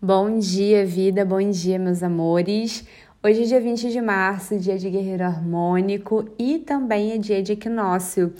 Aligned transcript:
Bom 0.00 0.38
dia, 0.38 0.86
vida, 0.86 1.24
bom 1.24 1.50
dia, 1.50 1.76
meus 1.76 2.04
amores. 2.04 2.86
Hoje 3.20 3.42
é 3.42 3.46
dia 3.46 3.60
20 3.60 3.90
de 3.90 4.00
março, 4.00 4.56
dia 4.56 4.78
de 4.78 4.88
guerreiro 4.88 5.24
harmônico 5.24 6.24
e 6.38 6.60
também 6.60 7.10
é 7.10 7.18
dia 7.18 7.42
de 7.42 7.54
equinócio. 7.54 8.32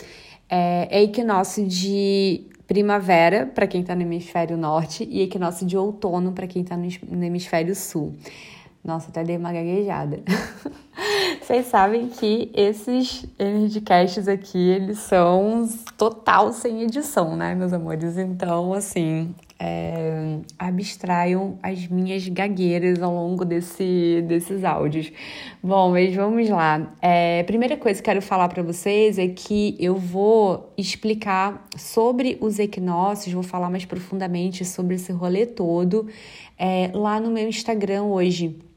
É, 0.49 0.87
é 0.89 1.03
equinócio 1.03 1.67
de 1.67 2.47
primavera 2.65 3.45
para 3.45 3.67
quem 3.67 3.81
está 3.81 3.97
no 3.97 4.03
hemisfério 4.03 4.57
norte 4.57 5.03
e 5.11 5.21
equinócio 5.21 5.67
de 5.67 5.77
outono 5.77 6.31
para 6.31 6.47
quem 6.47 6.63
está 6.63 6.77
no, 6.77 6.87
no 7.11 7.25
hemisfério 7.25 7.75
sul. 7.75 8.15
Nossa, 8.85 9.09
até 9.09 9.25
dei 9.25 9.37
uma 9.37 9.53
gaguejada. 9.53 10.23
Vocês 11.41 11.67
sabem 11.67 12.09
que 12.09 12.51
esses 12.55 13.25
Energycasts 13.39 14.29
aqui, 14.29 14.59
eles 14.59 14.99
são 14.99 15.69
total 15.97 16.53
sem 16.53 16.83
edição, 16.83 17.37
né, 17.37 17.55
meus 17.55 17.73
amores? 17.73 18.17
Então, 18.17 18.73
assim, 18.73 19.35
é, 19.59 20.39
abstraiam 20.59 21.59
as 21.63 21.87
minhas 21.89 22.27
gagueiras 22.29 23.03
ao 23.03 23.13
longo 23.13 23.45
desse, 23.45 24.25
desses 24.27 24.65
áudios. 24.65 25.13
Bom, 25.63 25.91
mas 25.91 26.15
vamos 26.15 26.49
lá. 26.49 26.95
É, 27.01 27.43
primeira 27.45 27.77
coisa 27.77 28.01
que 28.01 28.05
quero 28.05 28.23
falar 28.23 28.49
para 28.49 28.63
vocês 28.63 29.19
é 29.19 29.29
que 29.29 29.77
eu 29.79 29.97
vou 29.97 30.73
explicar 30.77 31.67
sobre 31.77 32.39
os 32.41 32.59
equinócios, 32.59 33.33
vou 33.33 33.43
falar 33.43 33.71
mais 33.71 33.85
profundamente 33.85 34.65
sobre 34.65 34.95
esse 34.97 35.13
rolê 35.13 35.47
todo 35.47 36.07
é, 36.59 36.91
lá 36.95 37.21
no 37.21 37.31
meu 37.31 37.49
Instagram 37.49 38.05
hoje 38.05 38.68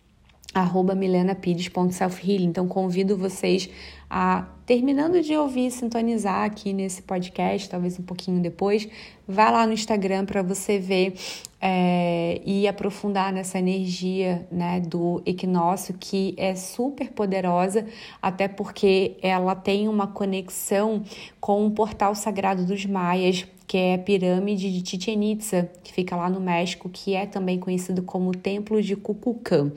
arroba 0.54 0.94
milenapires.selfhealing. 0.94 2.46
Então, 2.46 2.68
convido 2.68 3.18
vocês 3.18 3.70
a, 4.10 4.46
terminando 4.66 5.22
de 5.22 5.36
ouvir, 5.38 5.72
sintonizar 5.72 6.44
aqui 6.44 6.74
nesse 6.74 7.02
podcast, 7.02 7.70
talvez 7.70 7.98
um 7.98 8.04
pouquinho 8.04 8.42
depois, 8.42 8.88
vá 9.28 9.50
lá 9.50 9.66
no 9.66 9.72
Instagram 9.72 10.26
para 10.26 10.42
você 10.42 10.78
ver 10.78 11.14
é, 11.62 12.42
e 12.46 12.68
aprofundar 12.68 13.32
nessa 13.32 13.60
energia 13.60 14.46
né, 14.52 14.82
do 14.82 15.22
equinócio, 15.26 15.96
que 15.98 16.34
é 16.38 16.56
super 16.56 17.12
poderosa, 17.12 17.86
até 18.22 18.48
porque 18.48 19.18
ela 19.22 19.56
tem 19.56 19.88
uma 19.88 20.08
conexão 20.08 21.04
com 21.40 21.66
o 21.66 21.72
portal 21.72 22.14
sagrado 22.14 22.66
dos 22.66 22.86
maias, 22.86 23.48
que 23.72 23.78
é 23.78 23.94
a 23.94 23.98
pirâmide 23.98 24.70
de 24.70 24.86
Chichen 24.86 25.32
Itza, 25.32 25.70
que 25.82 25.94
fica 25.94 26.14
lá 26.14 26.30
no 26.30 26.42
México, 26.42 26.90
que 26.90 27.16
é 27.16 27.26
também 27.26 27.58
conhecido 27.58 28.04
como 28.04 28.34
Templo 28.34 28.82
de 28.82 28.98
Cucucã. 28.98 29.72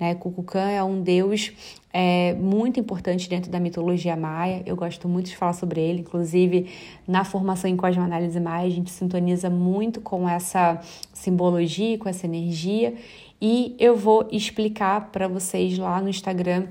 Né? 0.00 0.16
Cucucã 0.16 0.68
é 0.68 0.82
um 0.82 1.00
deus 1.00 1.52
é, 1.92 2.34
muito 2.34 2.80
importante 2.80 3.28
dentro 3.28 3.48
da 3.48 3.60
mitologia 3.60 4.16
maia. 4.16 4.64
Eu 4.66 4.74
gosto 4.74 5.08
muito 5.08 5.26
de 5.26 5.36
falar 5.36 5.52
sobre 5.52 5.80
ele, 5.80 6.00
inclusive 6.00 6.68
na 7.06 7.22
formação 7.22 7.70
em 7.70 7.76
Cosmoanálise 7.76 8.40
Maia, 8.40 8.66
a 8.66 8.70
gente 8.70 8.90
sintoniza 8.90 9.48
muito 9.48 10.00
com 10.00 10.28
essa 10.28 10.80
simbologia, 11.14 11.96
com 11.98 12.08
essa 12.08 12.26
energia. 12.26 12.94
E 13.40 13.76
eu 13.78 13.96
vou 13.96 14.26
explicar 14.32 15.12
para 15.12 15.28
vocês 15.28 15.78
lá 15.78 16.00
no 16.00 16.08
Instagram 16.08 16.66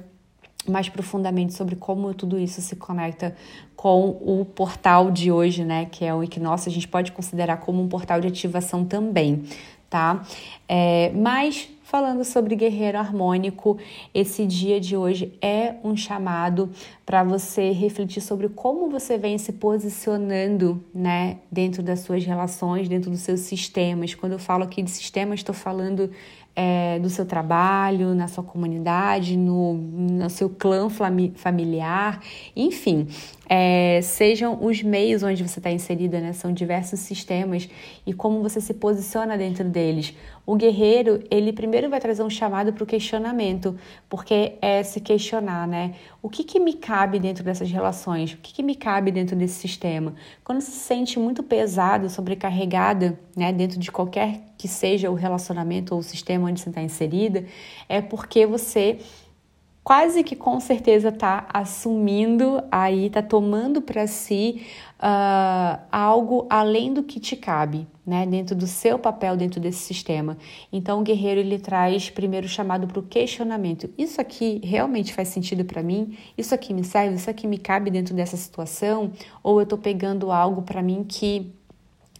mais 0.67 0.89
profundamente 0.89 1.53
sobre 1.53 1.75
como 1.75 2.13
tudo 2.13 2.39
isso 2.39 2.61
se 2.61 2.75
conecta 2.75 3.35
com 3.75 4.09
o 4.21 4.45
portal 4.45 5.11
de 5.11 5.31
hoje, 5.31 5.63
né, 5.63 5.85
que 5.85 6.03
é 6.03 6.13
o 6.13 6.23
equinócio, 6.23 6.69
a 6.69 6.73
gente 6.73 6.87
pode 6.87 7.11
considerar 7.11 7.57
como 7.57 7.81
um 7.81 7.87
portal 7.87 8.19
de 8.19 8.27
ativação 8.27 8.83
também, 8.83 9.43
tá? 9.89 10.23
É, 10.67 11.11
mas 11.13 11.69
falando 11.83 12.25
sobre 12.25 12.55
guerreiro 12.55 12.97
harmônico, 12.97 13.77
esse 14.11 14.45
dia 14.45 14.81
de 14.81 14.97
hoje 14.97 15.31
é 15.39 15.75
um 15.83 15.95
chamado 15.95 16.69
para 17.05 17.23
você 17.23 17.71
refletir 17.71 18.21
sobre 18.21 18.49
como 18.49 18.89
você 18.89 19.19
vem 19.19 19.37
se 19.37 19.53
posicionando, 19.53 20.83
né, 20.93 21.37
dentro 21.51 21.83
das 21.83 21.99
suas 21.99 22.25
relações, 22.25 22.89
dentro 22.89 23.11
dos 23.11 23.19
seus 23.19 23.41
sistemas. 23.41 24.15
Quando 24.15 24.31
eu 24.31 24.39
falo 24.39 24.63
aqui 24.63 24.81
de 24.81 24.89
sistema, 24.89 25.35
estou 25.35 25.53
falando 25.53 26.09
é, 26.55 26.97
do 26.99 27.09
seu 27.09 27.25
trabalho, 27.25 28.15
na 28.15 28.27
sua 28.27 28.43
comunidade, 28.43 29.35
no, 29.35 29.73
no 29.73 30.29
seu 30.29 30.49
clã 30.49 30.87
familiar, 31.35 32.21
enfim, 32.55 33.07
é, 33.47 33.99
sejam 34.01 34.63
os 34.63 34.81
meios 34.81 35.21
onde 35.21 35.47
você 35.47 35.59
está 35.59 35.69
inserida, 35.69 36.19
né? 36.19 36.33
São 36.33 36.51
diversos 36.51 36.99
sistemas 37.01 37.69
e 38.05 38.13
como 38.13 38.41
você 38.41 38.59
se 38.59 38.73
posiciona 38.73 39.37
dentro 39.37 39.65
deles. 39.65 40.15
O 40.45 40.55
guerreiro, 40.55 41.23
ele 41.29 41.51
primeiro 41.51 41.89
vai 41.89 41.99
trazer 41.99 42.23
um 42.23 42.29
chamado 42.29 42.71
para 42.71 42.83
o 42.83 42.87
questionamento, 42.87 43.75
porque 44.09 44.53
é 44.61 44.81
se 44.83 44.99
questionar, 44.99 45.67
né? 45.67 45.95
O 46.21 46.29
que, 46.29 46.43
que 46.43 46.59
me 46.59 46.73
cabe 46.73 47.19
dentro 47.19 47.43
dessas 47.43 47.69
relações? 47.69 48.33
O 48.33 48.37
que, 48.37 48.53
que 48.53 48.63
me 48.63 48.75
cabe 48.75 49.11
dentro 49.11 49.35
desse 49.35 49.55
sistema? 49.55 50.13
Quando 50.43 50.61
se 50.61 50.71
sente 50.71 51.19
muito 51.19 51.43
pesado, 51.43 52.09
sobrecarregada, 52.09 53.19
né, 53.35 53.51
dentro 53.51 53.79
de 53.79 53.91
qualquer 53.91 54.41
que 54.57 54.67
seja 54.67 55.09
o 55.09 55.13
relacionamento 55.13 55.93
ou 55.93 55.99
o 55.99 56.03
sistema 56.03 56.47
onde 56.47 56.61
você 56.61 56.69
está 56.69 56.81
inserida, 56.81 57.45
é 57.87 58.01
porque 58.01 58.45
você 58.45 58.99
quase 59.85 60.23
que 60.23 60.35
com 60.35 60.59
certeza 60.59 61.09
está 61.09 61.45
assumindo 61.53 62.59
aí, 62.71 63.05
está 63.05 63.21
tomando 63.21 63.83
para 63.83 64.07
si 64.07 64.65
uh, 64.99 65.79
algo 65.91 66.47
além 66.49 66.91
do 66.91 67.03
que 67.03 67.19
te 67.19 67.35
cabe, 67.35 67.87
né? 68.03 68.25
Dentro 68.25 68.55
do 68.55 68.65
seu 68.65 68.97
papel 68.97 69.37
dentro 69.37 69.59
desse 69.59 69.77
sistema. 69.77 70.39
Então, 70.73 71.01
o 71.01 71.03
guerreiro 71.03 71.39
ele 71.39 71.59
traz 71.59 72.09
primeiro 72.09 72.47
chamado 72.47 72.87
para 72.87 72.99
o 72.99 73.03
questionamento. 73.03 73.87
Isso 73.95 74.19
aqui 74.19 74.59
realmente 74.63 75.13
faz 75.13 75.27
sentido 75.27 75.63
para 75.63 75.83
mim? 75.83 76.17
Isso 76.35 76.55
aqui 76.55 76.73
me 76.73 76.83
serve? 76.83 77.17
Isso 77.17 77.29
aqui 77.29 77.45
me 77.45 77.59
cabe 77.59 77.91
dentro 77.91 78.15
dessa 78.15 78.35
situação? 78.35 79.11
Ou 79.43 79.59
eu 79.59 79.65
estou 79.65 79.77
pegando 79.77 80.31
algo 80.31 80.63
para 80.63 80.81
mim 80.81 81.05
que 81.07 81.53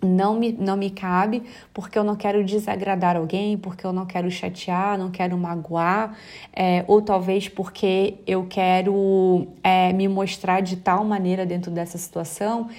não 0.06 0.40
me, 0.40 0.52
não 0.52 0.78
me 0.78 0.90
cabe, 0.90 1.44
porque 1.74 1.98
eu 1.98 2.04
não 2.04 2.16
quero 2.16 2.44
desagradar 2.44 3.18
alguém, 3.18 3.58
porque 3.58 3.86
eu 3.86 3.92
não 3.92 4.06
quero 4.06 4.30
chatear, 4.32 4.98
não 4.98 5.12
quero 5.12 5.38
magoar, 5.38 6.16
é, 6.54 6.86
ou 6.88 7.02
talvez 7.02 7.50
porque 7.50 8.16
eu 8.26 8.46
quero 8.48 9.48
é, 9.64 9.92
me 9.92 10.08
mostrar 10.08 10.62
de 10.62 10.78
tal 10.78 11.04
maneira 11.04 11.46
dentro 11.46 11.72
dessa 11.72 11.98
situação. 11.98 12.70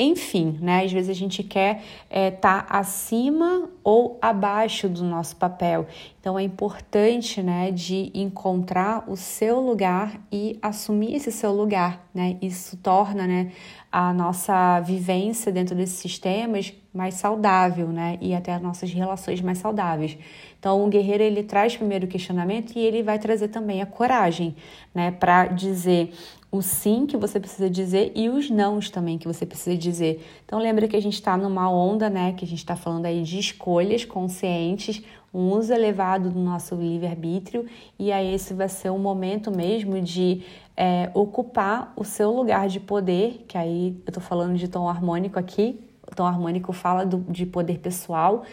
Enfim, 0.00 0.56
né? 0.62 0.84
Às 0.84 0.92
vezes 0.92 1.10
a 1.10 1.14
gente 1.14 1.42
quer 1.42 1.82
estar 2.08 2.08
é, 2.08 2.30
tá 2.30 2.66
acima 2.68 3.68
ou 3.82 4.16
abaixo 4.22 4.88
do 4.88 5.02
nosso 5.02 5.34
papel. 5.34 5.88
Então 6.20 6.38
é 6.38 6.42
importante, 6.44 7.42
né, 7.42 7.72
de 7.72 8.12
encontrar 8.14 9.10
o 9.10 9.16
seu 9.16 9.58
lugar 9.60 10.20
e 10.30 10.56
assumir 10.62 11.16
esse 11.16 11.32
seu 11.32 11.52
lugar, 11.52 12.06
né? 12.14 12.36
Isso 12.40 12.76
torna, 12.76 13.26
né, 13.26 13.50
a 13.90 14.12
nossa 14.12 14.78
vivência 14.80 15.50
dentro 15.50 15.74
desses 15.74 15.98
sistemas 15.98 16.72
mais 16.92 17.14
saudável, 17.14 17.88
né? 17.88 18.18
E 18.20 18.34
até 18.34 18.54
as 18.54 18.62
nossas 18.62 18.92
relações 18.92 19.40
mais 19.40 19.58
saudáveis. 19.58 20.16
Então, 20.58 20.84
o 20.84 20.88
guerreiro 20.88 21.22
ele 21.22 21.42
traz 21.42 21.76
primeiro 21.76 22.06
o 22.06 22.08
questionamento 22.08 22.72
e 22.76 22.80
ele 22.80 23.02
vai 23.02 23.18
trazer 23.18 23.48
também 23.48 23.82
a 23.82 23.86
coragem, 23.86 24.56
né? 24.94 25.10
Para 25.10 25.46
dizer 25.46 26.12
o 26.50 26.62
sim 26.62 27.06
que 27.06 27.16
você 27.16 27.38
precisa 27.38 27.68
dizer 27.68 28.10
e 28.14 28.28
os 28.30 28.48
nãos 28.48 28.88
também 28.88 29.18
que 29.18 29.28
você 29.28 29.44
precisa 29.44 29.76
dizer. 29.76 30.26
Então, 30.44 30.58
lembra 30.58 30.88
que 30.88 30.96
a 30.96 31.02
gente 31.02 31.14
está 31.14 31.36
numa 31.36 31.70
onda, 31.70 32.08
né? 32.08 32.32
Que 32.32 32.44
a 32.44 32.48
gente 32.48 32.58
está 32.58 32.74
falando 32.74 33.06
aí 33.06 33.22
de 33.22 33.38
escolhas 33.38 34.04
conscientes, 34.04 35.02
um 35.32 35.50
uso 35.50 35.72
elevado 35.72 36.30
do 36.30 36.40
nosso 36.40 36.74
livre-arbítrio, 36.74 37.66
e 37.98 38.10
aí 38.10 38.34
esse 38.34 38.54
vai 38.54 38.68
ser 38.68 38.90
o 38.90 38.98
momento 38.98 39.50
mesmo 39.50 40.00
de 40.00 40.42
é, 40.74 41.10
ocupar 41.12 41.92
o 41.96 42.04
seu 42.04 42.30
lugar 42.30 42.66
de 42.66 42.80
poder, 42.80 43.44
que 43.46 43.58
aí 43.58 44.00
eu 44.06 44.12
tô 44.12 44.20
falando 44.20 44.56
de 44.56 44.68
tom 44.68 44.88
harmônico 44.88 45.38
aqui, 45.38 45.78
o 46.10 46.14
tom 46.14 46.26
harmônico 46.26 46.72
fala 46.72 47.04
do, 47.04 47.18
de 47.30 47.46
poder 47.46 47.78
pessoal, 47.78 48.44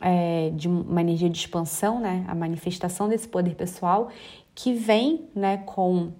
é, 0.00 0.50
de 0.54 0.68
uma 0.68 1.00
energia 1.00 1.28
de 1.28 1.38
expansão, 1.38 2.00
né? 2.00 2.24
A 2.28 2.34
manifestação 2.34 3.08
desse 3.08 3.28
poder 3.28 3.54
pessoal 3.54 4.08
que 4.54 4.74
vem, 4.74 5.28
né, 5.34 5.58
com 5.58 5.96
uh, 6.04 6.12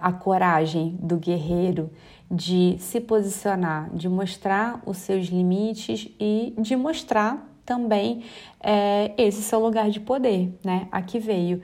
a 0.00 0.12
coragem 0.12 0.98
do 1.00 1.16
guerreiro 1.16 1.90
de 2.30 2.76
se 2.78 3.00
posicionar, 3.00 3.90
de 3.94 4.08
mostrar 4.08 4.82
os 4.84 4.96
seus 4.96 5.26
limites 5.26 6.08
e 6.18 6.52
de 6.58 6.74
mostrar 6.74 7.48
também 7.64 8.24
é, 8.60 9.12
esse 9.16 9.42
seu 9.42 9.60
lugar 9.60 9.88
de 9.88 10.00
poder, 10.00 10.58
né? 10.64 10.88
Aqui 10.90 11.18
veio 11.18 11.62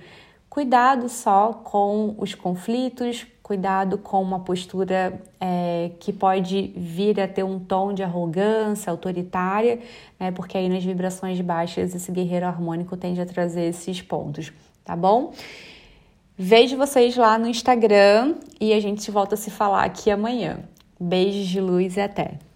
Cuidado 0.59 1.09
só 1.09 1.53
com 1.53 2.15
os 2.19 2.35
conflitos, 2.35 3.27
cuidado 3.49 3.97
com 3.97 4.21
uma 4.21 4.41
postura 4.41 5.19
é, 5.41 5.91
que 5.99 6.13
pode 6.13 6.71
vir 6.77 7.19
a 7.19 7.27
ter 7.27 7.43
um 7.43 7.59
tom 7.59 7.95
de 7.95 8.03
arrogância 8.03 8.91
autoritária, 8.91 9.81
né? 10.21 10.31
Porque 10.31 10.59
aí 10.59 10.69
nas 10.69 10.85
vibrações 10.85 11.41
baixas 11.41 11.95
esse 11.95 12.13
guerreiro 12.13 12.45
harmônico 12.45 12.95
tende 12.95 13.23
a 13.23 13.25
trazer 13.25 13.63
esses 13.63 14.03
pontos, 14.03 14.53
tá 14.85 14.95
bom? 14.95 15.33
Vejo 16.37 16.77
vocês 16.77 17.17
lá 17.17 17.39
no 17.39 17.49
Instagram 17.49 18.35
e 18.61 18.75
a 18.75 18.81
gente 18.81 19.11
volta 19.11 19.35
a 19.35 19.39
se 19.39 19.51
falar 19.51 19.85
aqui 19.85 20.11
amanhã. 20.11 20.59
Beijos 21.01 21.47
de 21.47 21.59
luz 21.59 21.97
e 21.97 22.03
até! 22.03 22.48